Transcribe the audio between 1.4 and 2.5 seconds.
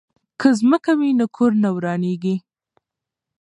نه ورانیږي.